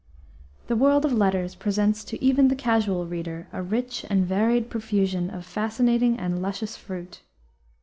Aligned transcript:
The 0.65 0.75
world 0.75 1.05
of 1.05 1.13
letters 1.13 1.53
presents 1.53 2.03
to 2.05 2.19
even 2.25 2.47
the 2.47 2.55
casual 2.55 3.05
reader 3.05 3.47
a 3.53 3.61
rich 3.61 4.03
and 4.09 4.25
varied 4.25 4.67
profusion 4.67 5.29
of 5.29 5.45
fascinating 5.45 6.17
and 6.17 6.41
luscious 6.41 6.75
fruit. 6.75 7.21